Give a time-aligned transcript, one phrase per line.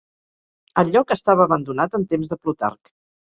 [0.83, 2.93] El lloc estava abandonat en temps de Plutarc.